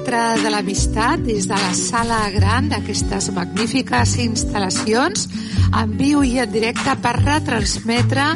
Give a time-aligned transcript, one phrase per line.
[0.00, 5.26] Teatre de l'Amistat, des de la sala gran d'aquestes magnífiques instal·lacions,
[5.76, 8.30] en viu i en directe per retransmetre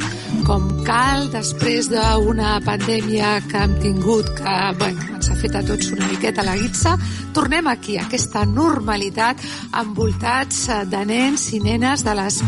[0.45, 5.89] com cal després d'una pandèmia que hem tingut que bueno, ens ha fet a tots
[5.97, 6.99] una miqueta la guitza,
[7.33, 9.41] tornem aquí, a aquesta normalitat
[9.81, 12.43] envoltats de nens i nenes de les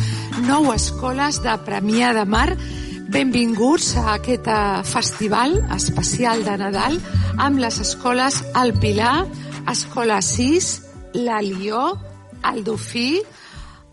[0.45, 2.51] nou escoles de Premià de Mar
[3.07, 6.97] Benvinguts a aquest eh, festival especial de Nadal
[7.39, 9.29] amb les escoles El Pilar,
[9.71, 10.71] Escola 6,
[11.23, 11.85] la Lió,
[12.51, 13.21] el Dofí,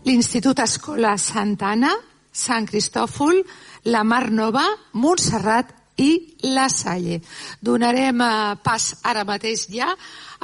[0.04, 1.92] l'Institut Escola Santana,
[2.34, 3.38] Sant Cristòfol,
[3.86, 4.66] la Mar Nova,
[4.98, 5.70] Montserrat
[6.02, 6.10] i
[6.50, 7.20] la Salle.
[7.62, 8.32] Donarem eh,
[8.66, 9.92] pas ara mateix ja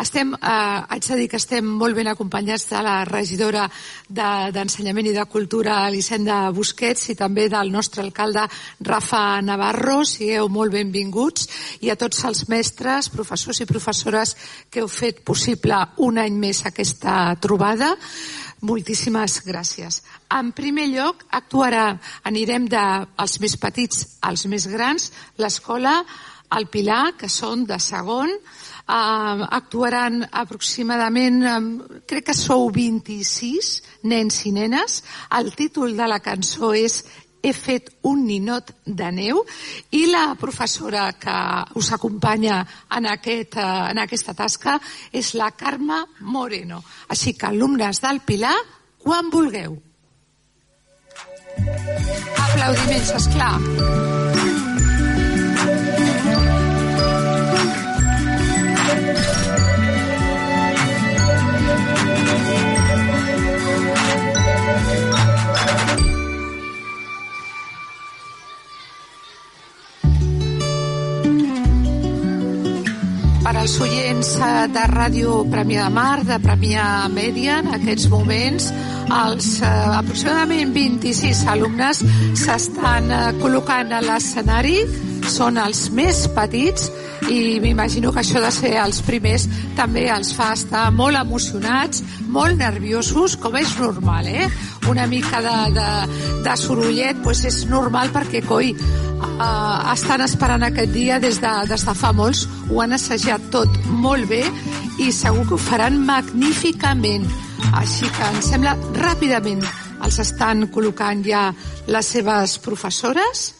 [0.03, 3.67] estem, eh, haig de dir que estem molt ben acompanyats de la regidora
[4.09, 8.47] d'Ensenyament de, i de Cultura, Elisenda Busquets, i també del nostre alcalde
[8.81, 10.05] Rafa Navarro.
[10.05, 11.49] Sigueu molt benvinguts.
[11.81, 14.37] I a tots els mestres, professors i professores
[14.71, 17.97] que heu fet possible un any més aquesta trobada.
[18.61, 20.03] Moltíssimes gràcies.
[20.31, 21.95] En primer lloc, actuarà,
[22.25, 26.05] anirem dels més petits als més grans, l'escola
[26.51, 28.31] al Pilar, que són de segon,
[28.91, 31.67] Uh, actuaran aproximadament, um,
[32.11, 33.69] crec que sou 26
[34.11, 35.05] nens i nenes.
[35.39, 37.05] El títol de la cançó és
[37.41, 39.45] he fet un ninot de neu
[39.95, 41.37] i la professora que
[41.79, 42.59] us acompanya
[42.99, 44.81] en, aquest, uh, en aquesta tasca
[45.13, 46.83] és la Carme Moreno.
[47.15, 48.57] Així que alumnes del Pilar,
[48.99, 49.79] quan vulgueu.
[52.51, 54.50] Aplaudiments, esclar.
[73.51, 78.69] Per als oients eh, de Ràdio Premià de Mar, de Premià Mèdia, en aquests moments,
[79.11, 82.05] els eh, aproximadament 26 alumnes
[82.39, 84.77] s'estan eh, col·locant a l'escenari,
[85.27, 86.87] són els més petits
[87.27, 92.55] i m'imagino que això de ser els primers també els fa estar molt emocionats, molt
[92.63, 94.47] nerviosos, com és normal, eh?
[94.89, 95.89] Una mica de, de,
[96.45, 101.85] de sorollet pues és normal perquè, coi, uh, estan esperant aquest dia des de, des
[101.87, 104.43] de fa molts, ho han assajat tot molt bé
[105.01, 107.29] i segur que ho faran magníficament.
[107.77, 109.63] Així que em sembla ràpidament
[110.01, 111.51] els estan col·locant ja
[111.93, 113.51] les seves professores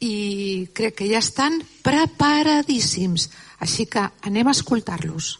[0.00, 3.28] i crec que ja estan preparadíssims.
[3.60, 5.34] Així que anem a escoltar-los.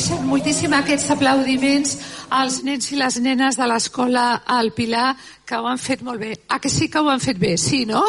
[0.00, 1.90] Mereixen moltíssim aquests aplaudiments
[2.32, 5.12] als nens i les nenes de l'escola al Pilar,
[5.44, 6.30] que ho han fet molt bé.
[6.48, 7.58] A que sí que ho han fet bé?
[7.60, 8.00] Sí, no?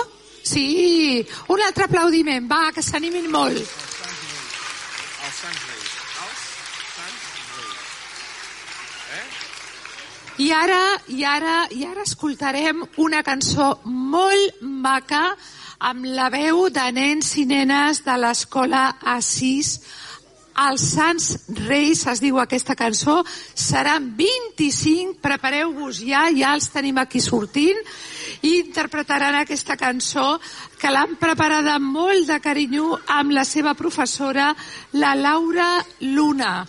[0.42, 1.20] Sí!
[1.52, 3.60] Un altre aplaudiment, va, que s'animin molt.
[10.40, 15.36] I ara, i ara, i ara escoltarem una cançó molt maca
[15.92, 19.82] amb la veu de nens i nenes de l'escola Assís
[20.70, 21.28] els Sants
[21.66, 23.22] Reis, es diu aquesta cançó,
[23.58, 27.80] seran 25, prepareu-vos ja, ja els tenim aquí sortint,
[28.46, 30.36] i interpretaran aquesta cançó
[30.80, 34.52] que l'han preparada molt de carinyo amb la seva professora,
[34.98, 35.72] la Laura
[36.02, 36.66] Luna.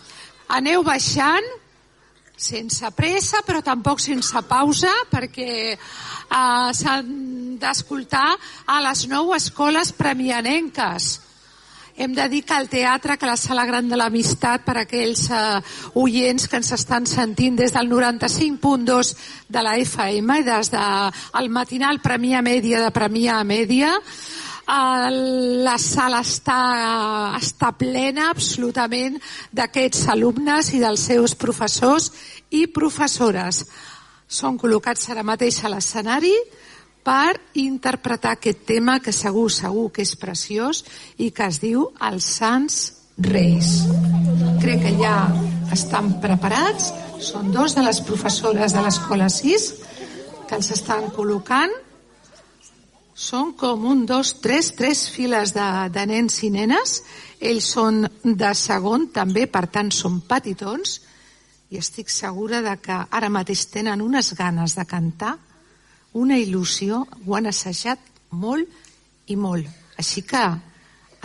[0.53, 1.49] Aneu baixant,
[2.37, 7.12] sense pressa, però tampoc sense pausa, perquè eh, s'han
[7.62, 8.31] d'escoltar
[8.67, 11.12] a les nou escoles premianenques
[11.97, 15.61] hem de dir que el teatre, que la Sala Gran de l'Amistat, per aquells eh,
[16.00, 19.12] oients que ens estan sentint des del 95.2
[19.49, 23.93] de la FM i des del de, matinal Premià Mèdia de Premià Mèdia,
[24.73, 29.19] la sala està, està plena absolutament
[29.53, 32.12] d'aquests alumnes i dels seus professors
[32.50, 33.65] i professores.
[34.29, 36.33] Són col·locats ara mateix a l'escenari,
[37.02, 40.84] per interpretar aquest tema que segur, segur que és preciós
[41.19, 42.82] i que es diu Els Sants
[43.19, 43.82] Reis.
[44.62, 45.16] Crec que ja
[45.75, 49.66] estan preparats, són dos de les professores de l'Escola 6
[50.49, 51.72] que els estan col·locant.
[53.14, 57.02] Són com un, dos, tres, tres files de, de nens i nenes.
[57.38, 61.00] Ells són de segon també, per tant són petitons,
[61.72, 65.37] i estic segura de que ara mateix tenen unes ganes de cantar
[66.19, 67.99] una il·lusió, ho han assajat
[68.31, 68.69] molt
[69.32, 69.69] i molt.
[70.00, 70.43] Així que,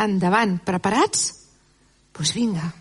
[0.03, 1.27] endavant, preparats?
[1.27, 1.43] Doncs
[2.17, 2.71] pues vinga.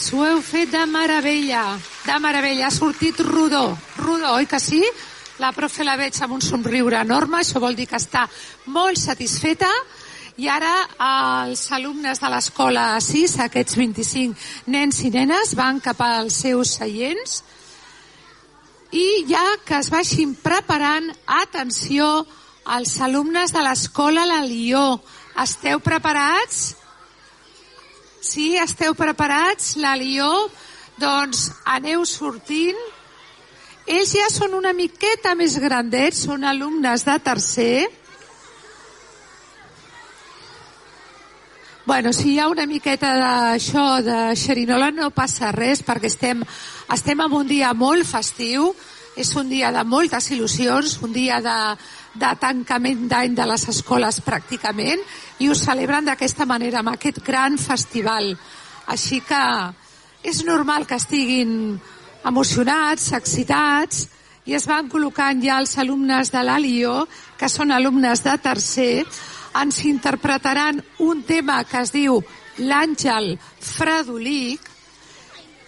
[0.00, 2.68] Felicitats, ho heu fet de meravella, de meravella.
[2.68, 4.82] Ha sortit rodó, rodó, oi que sí?
[5.38, 8.26] La profe la veig amb un somriure enorme, això vol dir que està
[8.66, 9.68] molt satisfeta.
[10.40, 10.72] I ara
[11.04, 17.42] els alumnes de l'escola 6, aquests 25 nens i nenes, van cap als seus seients
[18.90, 22.26] i ja que es vagin preparant, atenció,
[22.74, 25.00] els alumnes de l'escola La Lió,
[25.44, 26.79] esteu preparats?
[28.20, 29.78] Sí, esteu preparats?
[29.80, 30.28] La Lió?
[31.00, 32.76] Doncs aneu sortint.
[33.88, 37.88] Ells ja són una miqueta més grandets, són alumnes de tercer.
[41.88, 46.44] Bueno, si hi ha una miqueta d'això de xerinola no passa res perquè estem,
[46.92, 48.68] estem en un dia molt festiu,
[49.16, 51.56] és un dia de moltes il·lusions, un dia de,
[52.14, 55.02] de tancament d'any de les escoles pràcticament
[55.38, 58.32] i ho celebren d'aquesta manera, amb aquest gran festival.
[58.90, 59.42] Així que
[60.26, 61.78] és normal que estiguin
[62.26, 64.08] emocionats, excitats,
[64.44, 67.04] i es van col·locant ja els alumnes de l'Alió,
[67.38, 69.04] que són alumnes de tercer,
[69.60, 72.18] ens interpretaran un tema que es diu
[72.58, 74.66] l'Àngel Fredolic,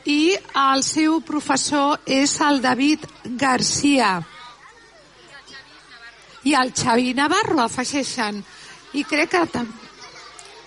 [0.05, 3.07] i el seu professor és el David
[3.39, 4.17] Garcia
[6.45, 8.43] i el Xavi Navarro afegeixen
[8.99, 9.65] i crec que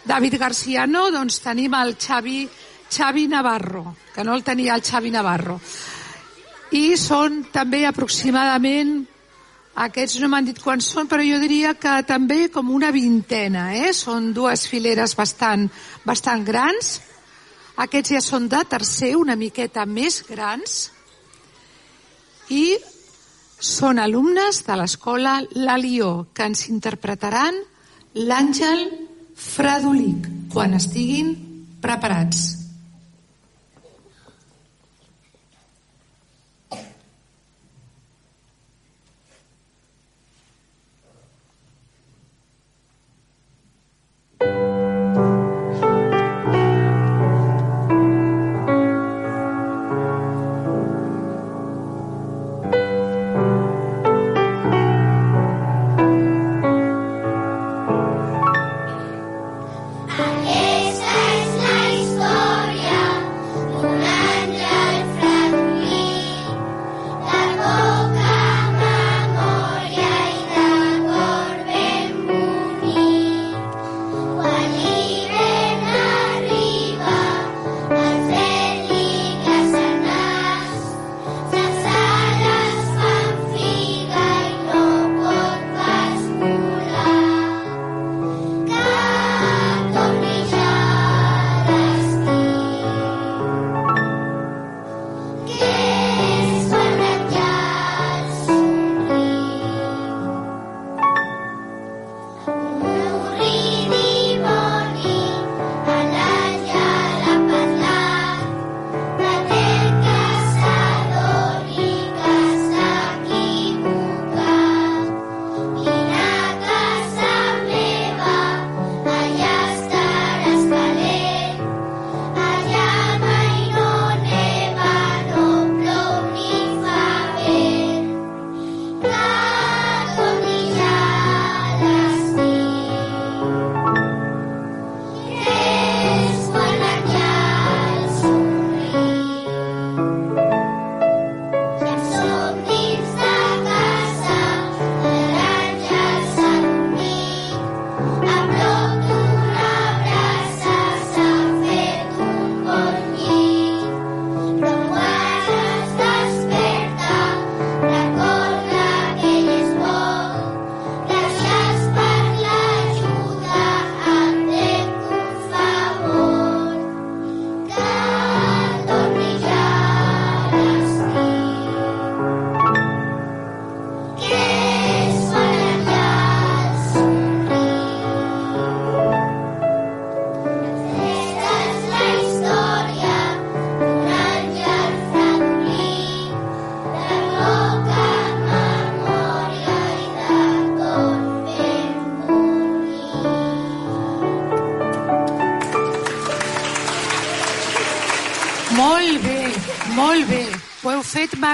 [0.05, 2.45] David Garciano, doncs tenim el Xavi,
[2.89, 5.59] Xavi Navarro, que no el tenia el Xavi Navarro.
[6.77, 8.99] I són també aproximadament,
[9.75, 13.91] aquests no m'han dit quants són, però jo diria que també com una vintena, eh?
[13.93, 15.67] Són dues fileres bastant,
[16.05, 16.99] bastant grans.
[17.83, 20.77] Aquests ja són de tercer, una miqueta més grans.
[22.55, 22.77] I
[23.65, 27.57] són alumnes de l'escola La Lió, que ens interpretaran
[28.15, 28.85] l'Àngel
[29.35, 31.33] Fradolic, quan estiguin
[31.83, 32.45] preparats.
[44.39, 44.94] fet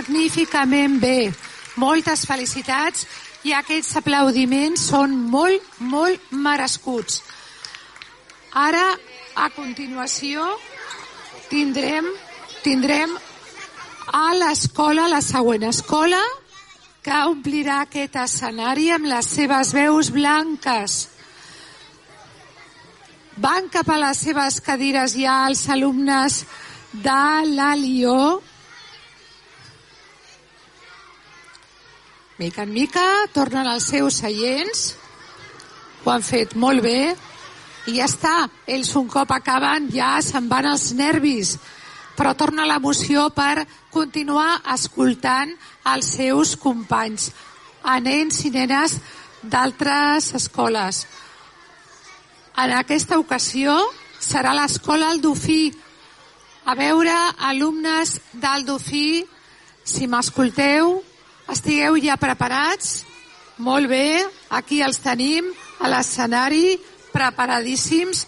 [0.02, 1.32] magníficament bé.
[1.78, 3.06] Moltes felicitats
[3.46, 7.22] i aquests aplaudiments són molt, molt merescuts.
[8.52, 8.98] Ara,
[9.36, 10.44] a continuació,
[11.50, 12.10] tindrem,
[12.66, 13.14] tindrem
[14.12, 16.22] a l'escola, la següent escola,
[17.02, 20.98] que omplirà aquest escenari amb les seves veus blanques.
[23.42, 26.44] Van cap a les seves cadires ja els alumnes
[26.92, 27.24] de
[27.56, 27.72] la
[32.42, 33.06] Mica en mica
[33.36, 34.96] tornen als seus seients,
[36.02, 37.12] ho han fet molt bé,
[37.86, 41.52] i ja està, ells un cop acaben ja se'n van els nervis,
[42.18, 45.54] però torna l'emoció per continuar escoltant
[45.92, 47.28] els seus companys,
[47.86, 48.98] a nens i nenes
[49.44, 51.04] d'altres escoles.
[52.58, 53.78] En aquesta ocasió
[54.18, 55.70] serà l'escola Aldofí.
[56.66, 57.14] A veure,
[57.54, 59.22] alumnes d'Aldofí,
[59.86, 61.04] si m'escolteu,
[61.52, 63.02] Estigueu ja preparats?
[63.60, 64.24] Molt bé,
[64.56, 65.50] aquí els tenim
[65.84, 66.78] a l'escenari,
[67.12, 68.22] preparadíssims.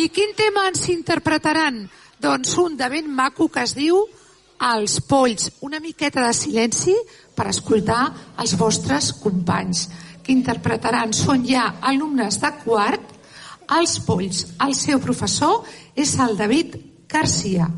[0.00, 1.82] I quin tema ens interpretaran?
[2.20, 4.00] Doncs un de ben maco que es diu
[4.60, 5.50] Els polls.
[5.60, 6.96] Una miqueta de silenci
[7.36, 8.00] per escoltar
[8.40, 9.86] els vostres companys
[10.24, 11.12] que interpretaran.
[11.12, 13.12] Són ja alumnes de quart,
[13.76, 14.46] Els polls.
[14.64, 16.80] El seu professor és el David
[17.12, 17.68] Garcia.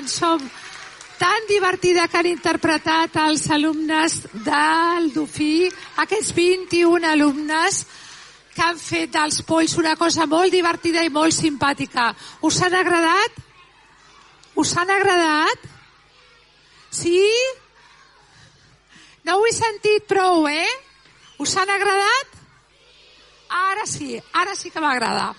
[0.00, 0.38] Cançó
[1.18, 4.14] tan divertida que han interpretat els alumnes
[4.46, 5.68] del Dufí,
[6.00, 7.82] aquests 21 alumnes
[8.54, 12.08] que han fet dels polls una cosa molt divertida i molt simpàtica.
[12.40, 13.36] Us han agradat?
[14.56, 15.68] Us han agradat?
[16.88, 17.20] Sí?
[19.28, 20.72] No ho he sentit prou, eh?
[21.44, 22.38] Us han agradat?
[23.68, 25.34] Ara sí, ara sí que m'agrada.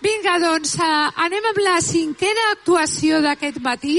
[0.00, 3.98] Vinga, doncs, eh, anem amb la cinquena actuació d'aquest matí.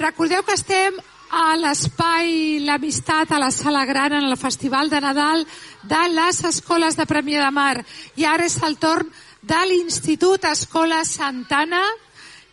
[0.00, 0.96] Recordeu que estem
[1.30, 5.46] a l'espai L'Amistat a la Sala Gran en el Festival de Nadal
[5.82, 7.84] de les Escoles de Premià de Mar.
[8.16, 9.12] I ara és el torn
[9.42, 11.84] de l'Institut Escola Santana,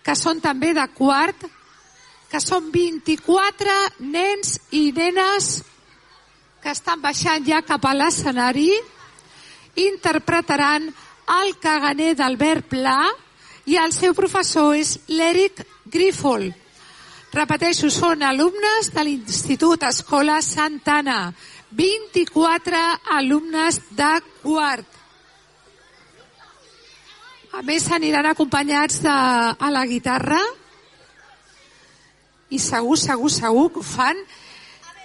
[0.03, 1.47] que són també de quart,
[2.29, 5.63] que són 24 nens i nenes
[6.61, 8.69] que estan baixant ja cap a l'escenari,
[9.75, 10.93] interpretaran
[11.29, 12.99] el caganer d'Albert Pla
[13.69, 16.49] i el seu professor és l'Eric Grífol.
[17.33, 21.33] Repeteixo, són alumnes de l'Institut Escola Santana.
[21.73, 22.81] 24
[23.17, 24.11] alumnes de
[24.43, 24.99] quart.
[27.53, 30.41] A més, aniran acompanyats de, a la guitarra
[32.53, 34.19] i segur, segur, segur que ho fan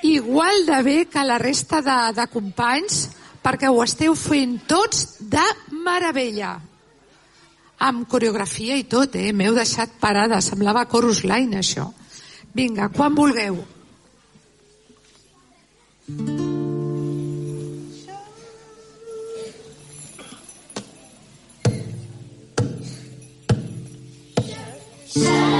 [0.04, 3.06] igual de bé que la resta de, de companys
[3.44, 5.44] perquè ho esteu fent tots de
[5.84, 6.56] meravella.
[7.78, 9.30] Amb coreografia i tot, eh?
[9.32, 10.40] M'heu deixat parada.
[10.42, 11.86] Semblava Chorus Line, això.
[12.54, 13.62] Vinga, quan vulgueu.
[25.18, 25.57] En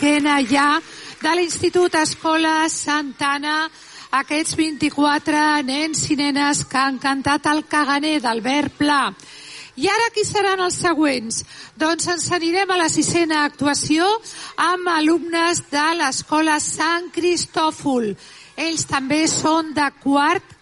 [0.00, 0.80] cinquena ja,
[1.20, 3.68] de l'Institut Escola Santana,
[4.16, 9.12] aquests 24 nens i nenes que han cantat el caganer d'Albert Pla.
[9.76, 11.42] I ara qui seran els següents?
[11.76, 14.08] Doncs ens anirem a la sisena actuació
[14.56, 18.14] amb alumnes de l'Escola Sant Cristòfol.
[18.56, 20.56] Ells també són de quart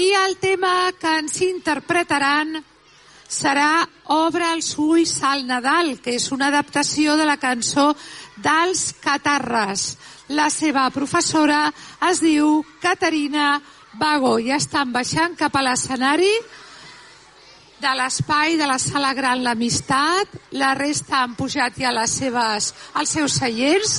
[0.00, 2.62] i el tema que ens interpretaran
[3.28, 7.94] serà Obre els ulls al Nadal, que és una adaptació de la cançó
[8.42, 9.94] dels Catarres.
[10.34, 11.68] La seva professora
[12.08, 13.60] es diu Caterina
[14.00, 16.32] Vago i estan baixant cap a l'escenari
[17.84, 23.12] de l'espai de la sala gran l'amistat, la resta han pujat ja les seves, als
[23.12, 23.98] seus seients,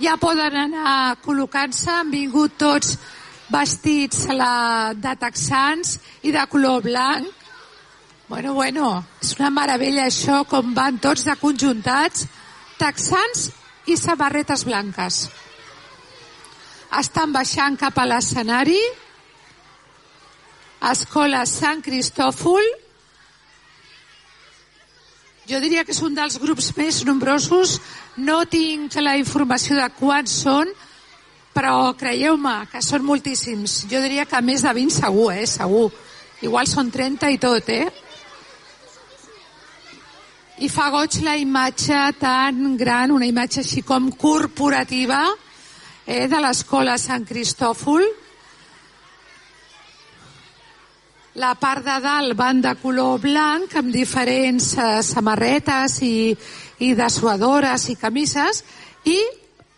[0.00, 2.96] ja poden anar col·locant-se, han vingut tots
[3.52, 7.28] vestits la, de texans i de color blanc.
[8.28, 12.24] Bueno, bueno, és una meravella això, com van tots de conjuntats,
[12.78, 13.48] texans
[13.90, 15.24] i samarretes blanques.
[16.94, 18.80] Estan baixant cap a l'escenari,
[20.84, 22.66] Escola Sant Cristòfol,
[25.48, 27.78] jo diria que és un dels grups més nombrosos,
[28.16, 30.70] no tinc la informació de quants són,
[31.54, 33.84] però creieu-me que són moltíssims.
[33.90, 35.44] Jo diria que més de 20 segur, eh?
[35.46, 35.90] Segur.
[36.44, 37.86] Igual són 30 i tot, eh?
[40.64, 45.18] I fa goig la imatge tan gran, una imatge així com corporativa,
[46.06, 48.06] eh, de l'escola Sant Cristòfol.
[51.42, 56.16] La part de dalt van de color blanc amb diferents eh, samarretes i,
[56.88, 58.64] i dessuadores i camises
[59.04, 59.18] i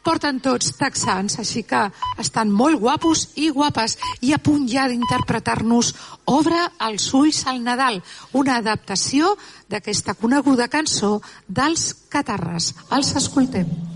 [0.07, 1.81] porten tots texans, així que
[2.23, 5.93] estan molt guapos i guapes i a punt ja d'interpretar-nos
[6.31, 8.01] Obre els ulls al Nadal,
[8.35, 9.35] una adaptació
[9.71, 11.17] d'aquesta coneguda cançó
[11.47, 12.73] dels Catarres.
[12.91, 13.96] Els escoltem.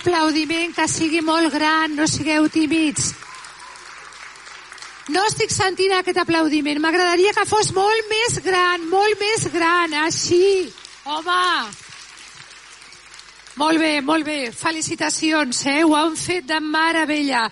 [0.00, 3.12] Aplaudiment que sigui molt gran, no sigueu tímids.
[5.12, 6.80] No estic sentint aquest aplaudiment.
[6.80, 10.70] M'agradaria que fos molt més gran, molt més gran, així.
[11.04, 11.44] Home!
[13.60, 14.38] Molt bé, molt bé.
[14.56, 15.82] Felicitacions, eh?
[15.84, 17.42] Ho han fet de meravella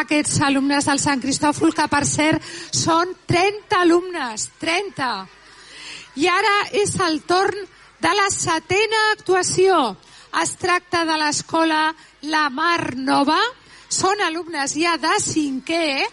[0.00, 5.10] aquests alumnes del Sant Cristòfol, que per cert són 30 alumnes, 30.
[6.22, 7.66] I ara és el torn
[8.00, 9.98] de la setena actuació.
[10.36, 11.88] Es tracta de l'escola
[12.28, 13.38] La Mar Nova.
[13.88, 16.04] Són alumnes ja de cinquè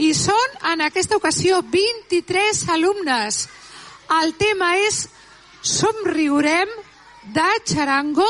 [0.00, 3.44] i són en aquesta ocasió 23 alumnes.
[4.22, 5.04] El tema és
[5.60, 6.72] Somriurem
[7.36, 8.28] de Charango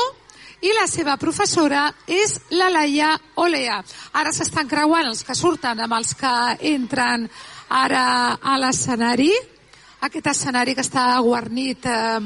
[0.61, 3.77] i la seva professora és la Laia Olea.
[4.17, 6.33] Ara s'estan creuant els que surten amb els que
[6.73, 7.27] entren
[7.69, 8.07] ara
[8.41, 9.31] a l'escenari.
[10.07, 12.19] Aquest escenari que està guarnit eh,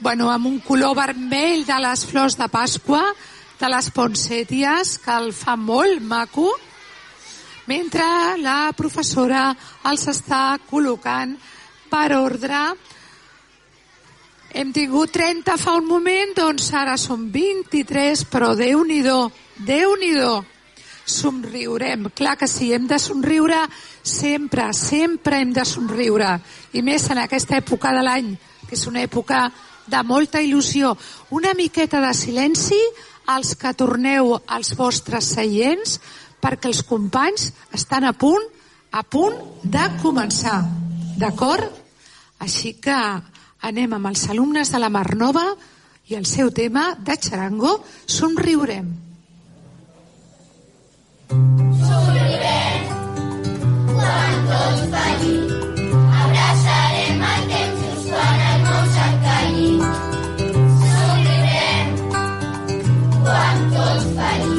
[0.00, 3.02] bueno, amb un color vermell de les flors de Pasqua,
[3.60, 6.50] de les ponsèties, que el fa molt maco,
[7.66, 8.04] mentre
[8.42, 9.48] la professora
[9.88, 11.34] els està col·locant
[11.90, 12.60] per ordre
[14.56, 19.18] hem tingut 30 fa un moment, doncs ara són 23, però Déu-n'hi-do,
[19.68, 20.30] Déu-n'hi-do.
[21.06, 23.58] Somriurem, clar que sí, hem de somriure
[24.00, 26.30] sempre, sempre hem de somriure.
[26.72, 28.32] I més en aquesta època de l'any,
[28.64, 29.44] que és una època
[29.86, 30.94] de molta il·lusió.
[31.30, 32.80] Una miqueta de silenci
[33.26, 35.98] als que torneu als vostres seients
[36.42, 38.44] perquè els companys estan a punt,
[38.92, 40.60] a punt de començar.
[41.18, 41.66] D'acord?
[42.38, 42.96] Així que
[43.66, 45.46] anem amb els alumnes de la Mar Nova
[46.06, 48.92] i el seu tema de xarango, somriurem.
[53.96, 55.48] Quan tots fallim,
[56.22, 57.75] abraçarem el temps
[63.36, 64.55] quan tots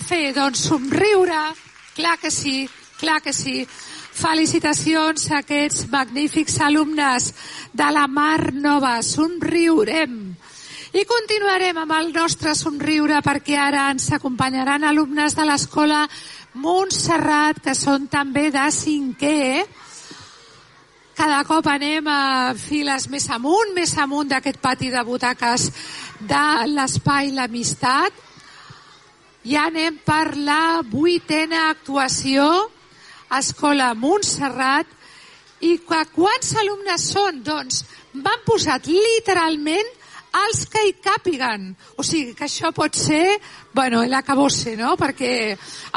[0.00, 0.32] fer?
[0.36, 1.40] Doncs somriure,
[1.96, 2.68] clar que sí,
[3.00, 3.64] clar que sí.
[4.20, 7.30] Felicitacions a aquests magnífics alumnes
[7.72, 8.98] de la Mar Nova.
[9.02, 10.16] Somriurem.
[10.90, 16.02] I continuarem amb el nostre somriure perquè ara ens acompanyaran alumnes de l'escola
[16.58, 19.62] Montserrat, que són també de cinquè.
[21.14, 25.68] Cada cop anem a files més amunt, més amunt d'aquest pati de butaques
[26.26, 28.29] de l'espai L'Amistat.
[29.46, 32.44] Ja anem per la vuitena actuació,
[33.32, 34.88] Escola Montserrat,
[35.64, 37.40] i quants alumnes són?
[37.44, 39.96] Doncs van posat literalment
[40.42, 41.70] els que hi càpiguen.
[41.96, 43.38] O sigui, que això pot ser,
[43.72, 44.92] bueno, l'acabose, no?
[45.00, 45.32] Perquè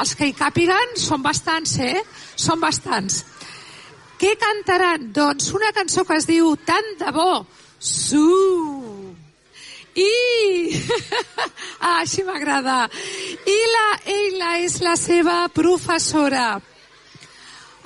[0.00, 2.00] els que hi càpiguen són bastants, eh?
[2.36, 3.22] Són bastants.
[4.18, 5.10] Què cantaran?
[5.12, 7.44] Doncs una cançó que es diu Tant de bo.
[7.78, 8.93] Su.
[9.94, 10.74] I...
[11.86, 12.84] ah, així m'agrada.
[13.46, 16.58] I la Eila és la seva professora.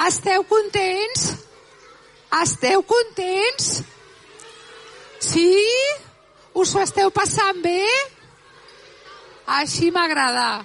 [0.07, 1.33] Esteu contents?
[2.41, 3.71] Esteu contents?
[5.21, 5.51] Sí?
[6.55, 7.83] Us ho esteu passant bé?
[9.59, 10.65] Així m'agrada.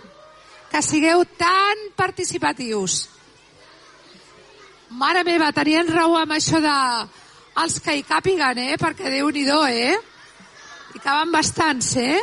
[0.72, 3.04] Que sigueu tan participatius.
[4.94, 6.78] Mare meva, tenien raó amb això de
[7.64, 8.78] els que hi càpiguen, eh?
[8.82, 10.13] Perquè Déu-n'hi-do, eh?
[10.94, 12.20] Hi caben bastants, eh?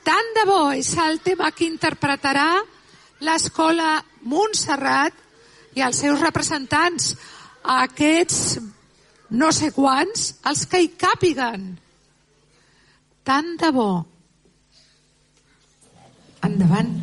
[0.00, 2.48] Tant de bo és el tema que interpretarà
[3.26, 5.18] l'escola Montserrat
[5.76, 7.10] i els seus representants,
[7.76, 8.56] aquests
[9.36, 11.68] no sé quants, els que hi càpiguen.
[13.22, 13.90] Tant de bo.
[16.48, 16.96] Endavant.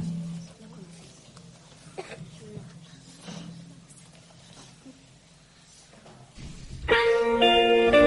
[6.98, 8.07] Ulls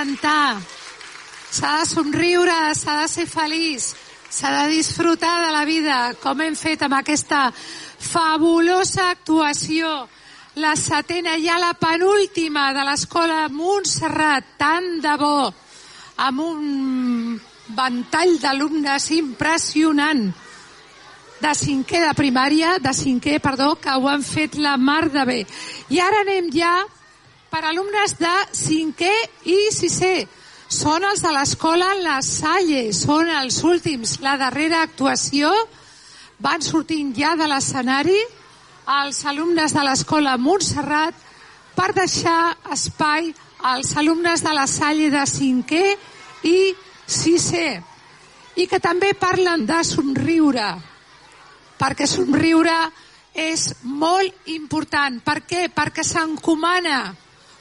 [0.00, 0.56] cantar,
[1.52, 3.90] s'ha de somriure, s'ha de ser feliç,
[4.32, 9.90] s'ha de disfrutar de la vida, com hem fet amb aquesta fabulosa actuació.
[10.62, 15.50] La setena, ja la penúltima de l'escola Montserrat, tant de bo,
[16.28, 16.62] amb un
[17.76, 20.22] ventall d'alumnes impressionant
[21.40, 25.38] de cinquè de primària, de cinquè, perdó, que ho han fet la mar de bé.
[25.92, 26.72] I ara anem ja
[27.50, 29.12] per alumnes de cinquè
[29.50, 30.14] i sisè.
[30.70, 34.20] Són els de l'escola La Salle, són els últims.
[34.22, 35.50] La darrera actuació
[36.38, 38.18] van sortint ja de l'escenari
[39.00, 41.14] els alumnes de l'escola Montserrat
[41.74, 43.32] per deixar espai
[43.70, 45.84] als alumnes de la Salle de cinquè
[46.48, 46.58] i
[47.06, 47.68] sisè
[48.62, 50.70] i que també parlen de somriure
[51.80, 52.76] perquè somriure
[53.34, 55.20] és molt important.
[55.24, 55.68] Per què?
[55.72, 56.98] Perquè s'encomana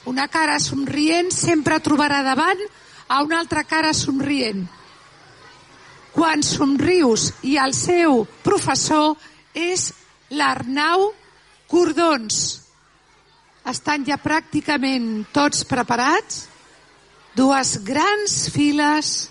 [0.06, 2.62] una cara somrient sempre trobarà davant
[3.10, 4.68] a una altra cara somrient.
[6.14, 9.18] Quan somrius i el seu professor
[9.54, 9.90] és
[10.30, 11.10] l'Arnau
[11.70, 12.38] Cordons.
[13.70, 16.46] Estan ja pràcticament tots preparats.
[17.38, 19.30] Dues grans files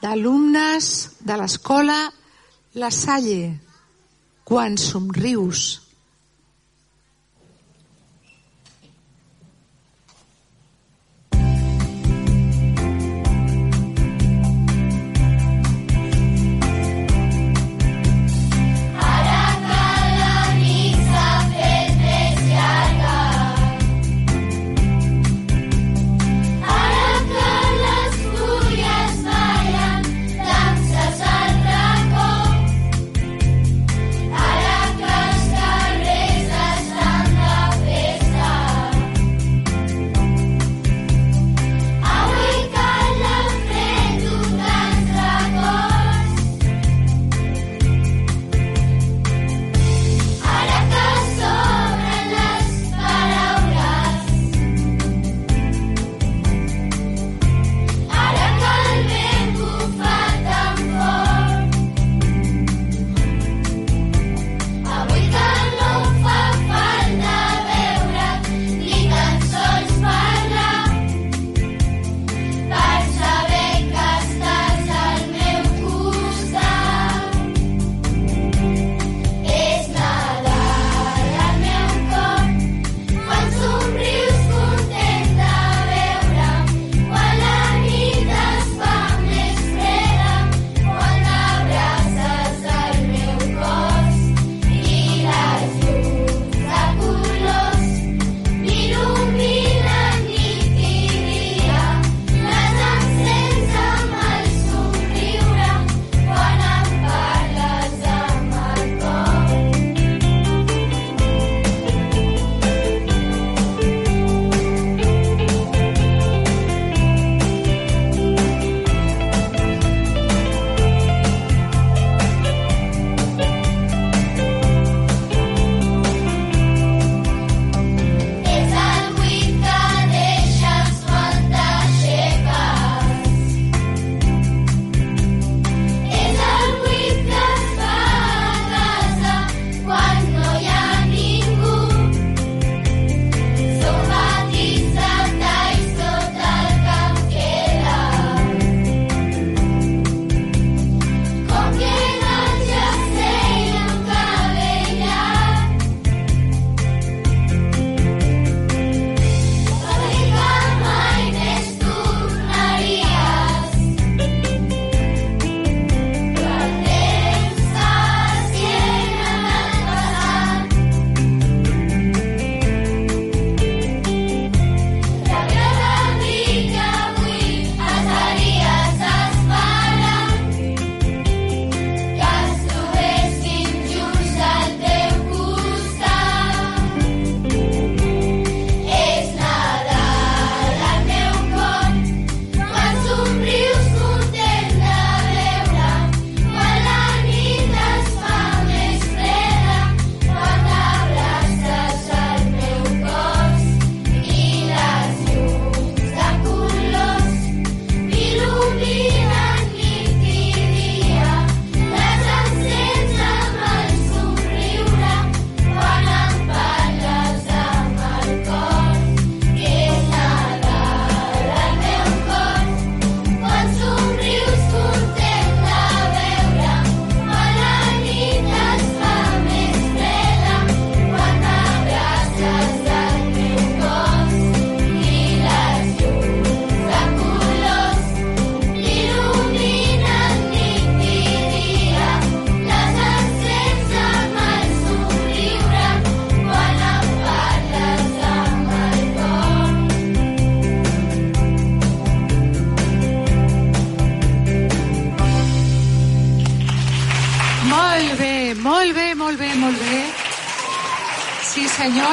[0.00, 0.90] d'alumnes
[1.20, 1.98] de l'escola
[2.80, 3.52] La Salle.
[4.44, 5.83] Quan somrius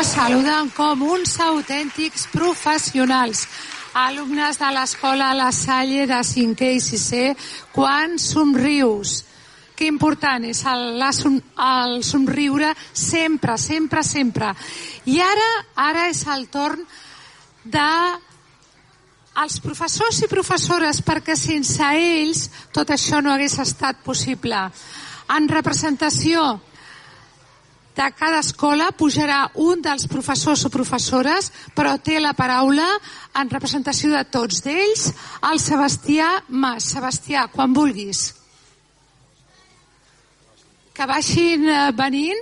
[0.04, 3.44] saluden com uns autèntics professionals.
[3.94, 7.36] Alumnes de l'escola La Salle de 5è i 6è,
[7.76, 9.20] quan somrius.
[9.76, 11.12] Que important és el, la,
[11.68, 14.50] el somriure sempre, sempre, sempre.
[15.06, 16.82] I ara, ara és el torn
[17.64, 17.92] de
[19.44, 24.66] els professors i professores, perquè sense ells tot això no hagués estat possible.
[25.30, 26.58] En representació
[28.02, 32.88] de cada escola pujarà un dels professors o professores, però té la paraula
[33.38, 35.12] en representació de tots d'ells,
[35.52, 36.90] el Sebastià Mas.
[36.96, 38.32] Sebastià, quan vulguis.
[40.92, 42.42] Que vagin eh, venint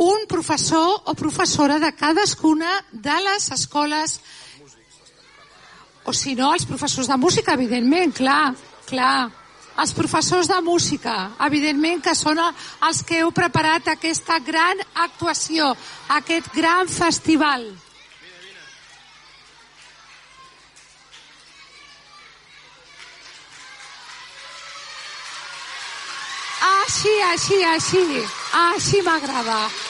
[0.00, 4.20] un professor o professora de cadascuna de les escoles
[6.04, 8.54] o si no, els professors de música, evidentment, clar,
[8.88, 9.39] clar.
[9.80, 11.12] Els professors de música,
[11.46, 12.54] evidentment que són el-
[12.88, 15.74] els que heu preparat aquesta gran actuació,
[16.08, 17.64] aquest gran festival.
[26.60, 28.02] Així, així, així,
[28.52, 29.89] així m'agrada.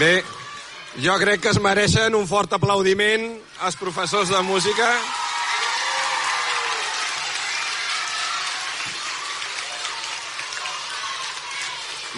[0.00, 0.22] Bé,
[1.04, 3.34] jo crec que es mereixen un fort aplaudiment
[3.66, 4.86] als professors de música.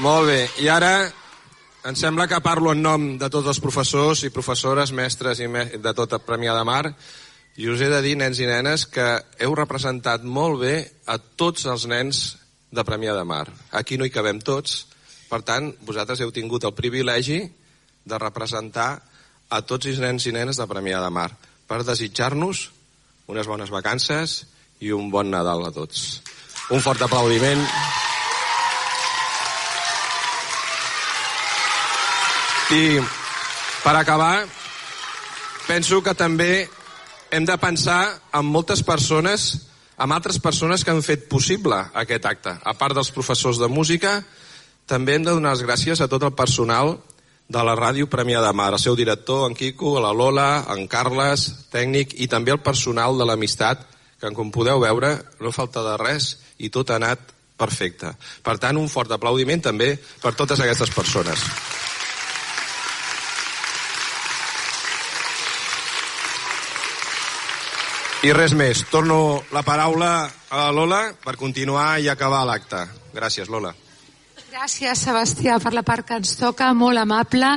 [0.04, 0.92] Molt bé, i ara
[1.90, 5.64] em sembla que parlo en nom de tots els professors i professores, mestres i me
[5.74, 6.84] de tota Premià de Mar,
[7.58, 9.08] i us he de dir, nens i nenes, que
[9.42, 10.76] heu representat molt bé
[11.10, 12.22] a tots els nens
[12.70, 13.48] de Premià de Mar.
[13.72, 14.84] Aquí no hi cabem tots,
[15.26, 17.40] per tant, vosaltres heu tingut el privilegi
[18.05, 19.03] de representar
[19.53, 21.28] a tots els nens i nenes de Premià de Mar
[21.68, 22.68] per desitjar-nos
[23.30, 24.42] unes bones vacances
[24.82, 26.22] i un bon Nadal a tots.
[26.72, 27.61] Un fort aplaudiment.
[32.72, 33.00] I
[33.84, 34.46] per acabar,
[35.66, 36.68] penso que també
[37.32, 38.00] hem de pensar
[38.32, 42.55] en moltes persones, en altres persones que han fet possible aquest acte.
[42.64, 44.20] A part dels professors de música,
[44.86, 46.96] també hem de donar les gràcies a tot el personal
[47.53, 51.44] de la ràdio Premià de Mar, el seu director, en Quico, la Lola, en Carles,
[51.72, 53.84] tècnic, i també el personal de l'amistat,
[54.20, 58.14] que com podeu veure no falta de res i tot ha anat perfecte.
[58.42, 61.44] Per tant, un fort aplaudiment també per totes aquestes persones.
[68.22, 68.84] I res més.
[68.86, 72.86] Torno la paraula a la Lola per continuar i acabar l'acte.
[73.12, 73.74] Gràcies, Lola.
[74.52, 77.48] Gràcies, Sebastià, per la part que ens toca, molt amable.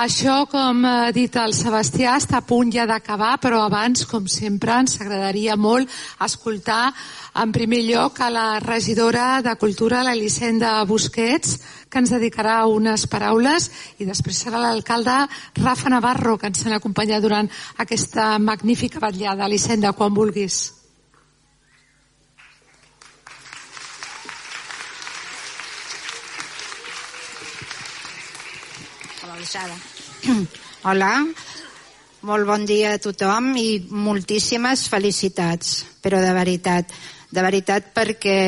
[0.00, 4.74] Això, com ha dit el Sebastià, està a punt ja d'acabar, però abans, com sempre,
[4.76, 5.92] ens agradaria molt
[6.24, 6.92] escoltar
[7.40, 11.58] en primer lloc a la regidora de Cultura, l'Elisenda Busquets,
[11.88, 13.70] que ens dedicarà unes paraules,
[14.00, 15.20] i després serà l'alcalde
[15.60, 19.46] Rafa Navarro, que ens ha acompanyat durant aquesta magnífica vetllada.
[19.48, 20.77] Elisenda, quan vulguis.
[29.38, 29.76] Alçada.
[30.90, 31.12] Hola,
[32.26, 36.90] molt bon dia a tothom i moltíssimes felicitats, però de veritat,
[37.30, 38.38] de veritat perquè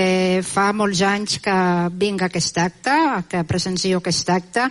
[0.47, 1.55] fa molts anys que
[1.95, 2.97] vinc a aquest acte,
[3.31, 4.67] que presencio aquest acte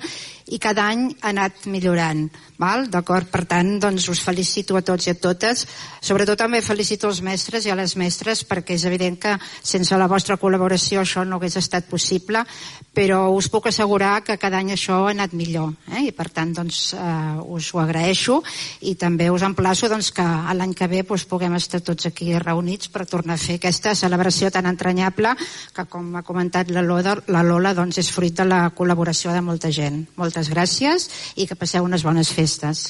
[0.50, 2.26] i cada any ha anat millorant,
[2.58, 2.88] val?
[2.90, 3.30] d'acord?
[3.30, 5.66] Per tant, doncs us felicito a tots i a totes,
[6.02, 10.10] sobretot també felicito els mestres i a les mestres perquè és evident que sense la
[10.10, 12.44] vostra col·laboració això no hagués estat possible,
[12.94, 16.08] però us puc assegurar que cada any això ha anat millor, eh?
[16.10, 18.40] i per tant doncs, eh, us ho agraeixo
[18.90, 22.90] i també us emplaço doncs, que l'any que ve doncs, puguem estar tots aquí reunits
[22.90, 25.36] per tornar a fer aquesta celebració tan entranyable
[25.76, 29.44] que com ha comentat la Lola, la Lola doncs, és fruit de la col·laboració de
[29.46, 30.06] molta gent.
[30.18, 32.88] Moltes gràcies i que passeu unes bones festes.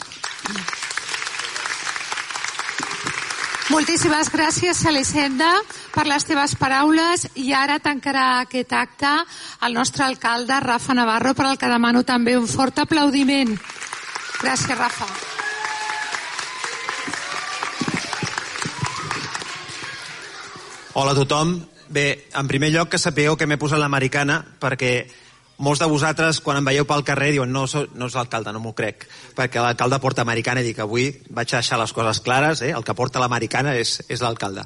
[3.69, 5.49] Moltíssimes gràcies, Elisenda,
[5.93, 9.11] per les teves paraules i ara tancarà aquest acte
[9.65, 13.53] el nostre alcalde, Rafa Navarro, per al que demano també un fort aplaudiment.
[14.41, 15.09] Gràcies, Rafa.
[20.93, 21.53] Hola a tothom.
[21.89, 24.91] Bé, en primer lloc que sapigueu que m'he posat l'americana perquè
[25.59, 28.61] molts de vosaltres quan em veieu pel carrer diuen no, so, no és l'alcalde, no
[28.63, 29.05] m'ho crec
[29.37, 32.71] perquè l'alcalde porta americana i dic avui vaig a deixar les coses clares, eh?
[32.75, 34.65] el que porta l'americana és, és l'alcalde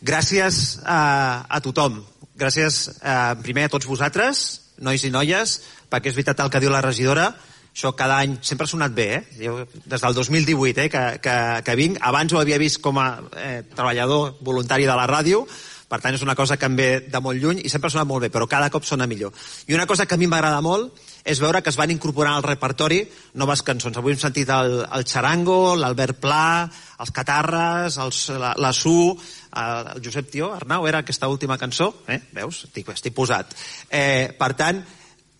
[0.00, 2.00] gràcies a, a tothom
[2.38, 4.48] gràcies eh, primer a tots vosaltres
[4.84, 7.32] nois i noies perquè és veritat el que diu la regidora
[7.78, 9.20] això cada any sempre ha sonat bé, eh?
[9.38, 13.08] Jo, des del 2018 eh, que, que, que vinc, abans ho havia vist com a
[13.38, 15.44] eh, treballador voluntari de la ràdio,
[15.88, 18.08] per tant és una cosa que em ve de molt lluny i sempre ha sonat
[18.08, 19.32] molt bé, però cada cop sona millor.
[19.66, 22.44] I una cosa que a mi m'agrada molt és veure que es van incorporar al
[22.44, 23.00] repertori
[23.40, 23.96] noves cançons.
[23.96, 26.68] Avui hem sentit el, el Charango, l'Albert Pla,
[27.00, 31.90] els Catarres, els, la, la Su, el, el Josep Tió, Arnau, era aquesta última cançó,
[32.08, 32.20] eh?
[32.36, 32.66] veus?
[32.68, 33.56] Estic, estic posat.
[33.88, 34.84] Eh, per tant,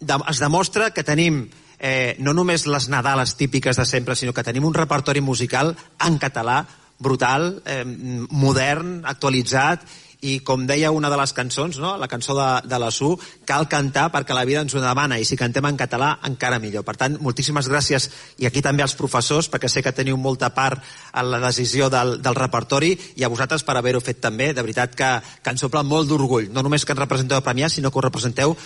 [0.00, 1.44] de, es demostra que tenim
[1.78, 6.18] eh, no només les Nadales típiques de sempre, sinó que tenim un repertori musical en
[6.18, 6.62] català
[6.98, 9.84] brutal, eh, modern, actualitzat
[10.20, 11.92] i com deia una de les cançons, no?
[11.96, 13.12] la cançó de, de la Su,
[13.46, 16.82] cal cantar perquè la vida ens ho demana i si cantem en català encara millor.
[16.86, 18.08] Per tant, moltíssimes gràcies
[18.42, 22.16] i aquí també als professors perquè sé que teniu molta part en la decisió del,
[22.22, 24.50] del repertori i a vosaltres per haver-ho fet també.
[24.52, 27.70] De veritat que, que ens omple molt d'orgull, no només que ens representeu a Premià,
[27.70, 28.56] sinó que ho representeu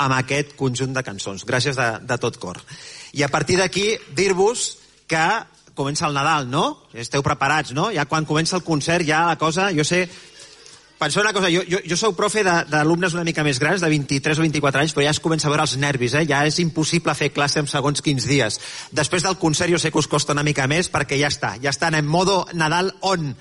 [0.00, 1.42] amb aquest conjunt de cançons.
[1.46, 2.62] Gràcies de, de tot cor.
[3.18, 4.76] I a partir d'aquí, dir-vos
[5.10, 5.26] que
[5.74, 6.86] comença el Nadal, no?
[6.94, 7.88] Esteu preparats, no?
[7.94, 9.70] Ja quan comença el concert, ja la cosa...
[9.74, 10.04] Jo sé,
[11.00, 14.36] Penseu una cosa, jo, jo, jo sou profe d'alumnes una mica més grans, de 23
[14.36, 16.26] o 24 anys, però ja es comença a veure els nervis, eh?
[16.28, 18.58] ja és impossible fer classe en segons quins dies.
[18.92, 21.72] Després del concert jo sé que us costa una mica més perquè ja està, ja
[21.72, 23.32] estan en modo Nadal on.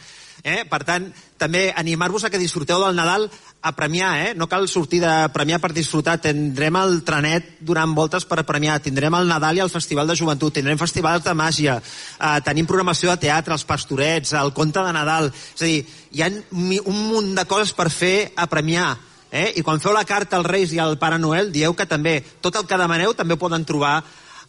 [0.43, 0.63] Eh?
[0.69, 1.09] Per tant,
[1.39, 3.27] també animar-vos a que disfruteu del Nadal
[3.61, 4.33] a premiar, eh?
[4.35, 9.17] no cal sortir de premiar per disfrutar, tindrem el trenet donant voltes per premiar, tindrem
[9.19, 13.25] el Nadal i el Festival de Joventut, tindrem festivals de màgia, eh, tenim programació de
[13.27, 15.83] teatre, els pastorets, el conte de Nadal, és a dir,
[16.15, 18.93] hi ha un munt de coses per fer a premiar,
[19.31, 19.51] eh?
[19.59, 22.55] i quan feu la carta als Reis i al Pare Noel, dieu que també tot
[22.55, 23.99] el que demaneu també ho poden trobar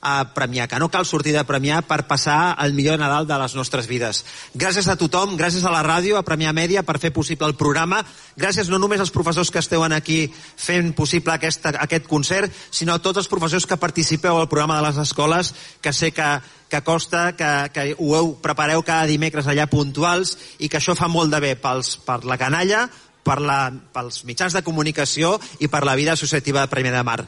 [0.01, 3.55] a Premià, que no cal sortir de Premià per passar el millor Nadal de les
[3.57, 4.23] nostres vides.
[4.55, 8.01] Gràcies a tothom, gràcies a la ràdio, a Premià Mèdia per fer possible el programa,
[8.37, 13.03] gràcies no només als professors que esteu aquí fent possible aquesta, aquest concert, sinó a
[13.03, 16.31] tots els professors que participeu al programa de les escoles, que sé que,
[16.69, 21.09] que costa, que, que ho heu, prepareu cada dimecres allà puntuals i que això fa
[21.09, 22.89] molt de bé pels, per la canalla,
[23.25, 27.21] per la, pels mitjans de comunicació i per la vida associativa de Premià de Mar.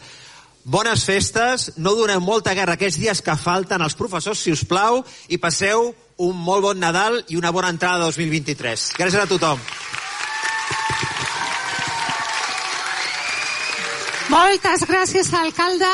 [0.65, 5.01] Bones festes, no doneu molta guerra aquests dies que falten als professors, si us plau,
[5.27, 5.89] i passeu
[6.23, 8.93] un molt bon Nadal i una bona entrada de 2023.
[9.01, 9.59] Gràcies a tothom.
[14.33, 15.89] Moltes gràcies, alcalde.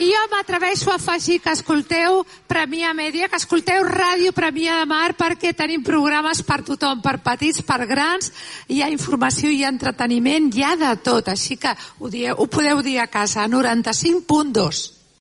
[0.00, 5.10] I jo m'atreveixo a afegir que escolteu Premià Mèdia, que escolteu Ràdio Premià de Mar,
[5.18, 8.32] perquè tenim programes per tothom, per petits, per grans,
[8.72, 12.80] hi ha informació, ha entreteniment, hi ha de tot, així que ho, dieu, ho podeu
[12.80, 15.01] dir a casa, 95.2.